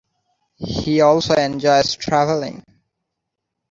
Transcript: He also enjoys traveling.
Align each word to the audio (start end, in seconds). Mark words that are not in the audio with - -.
He 0.55 0.99
also 1.01 1.35
enjoys 1.35 1.95
traveling. 1.95 2.63